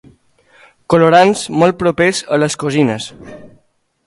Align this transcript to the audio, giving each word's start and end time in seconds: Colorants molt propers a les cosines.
Colorants 0.93 1.43
molt 1.65 1.79
propers 1.83 2.25
a 2.35 2.41
les 2.45 2.59
cosines. 2.65 3.11